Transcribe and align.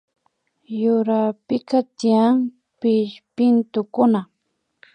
Yurapika 0.81 1.77
tiyan 1.97 2.35
pillpintukuna 2.79 4.21